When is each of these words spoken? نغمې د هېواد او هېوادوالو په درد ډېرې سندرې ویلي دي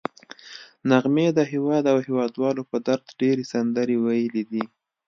نغمې 0.89 1.27
د 1.37 1.39
هېواد 1.51 1.83
او 1.91 1.97
هېوادوالو 2.07 2.63
په 2.71 2.77
درد 2.87 3.05
ډېرې 3.19 3.43
سندرې 3.51 3.95
ویلي 4.05 4.43
دي 4.51 4.63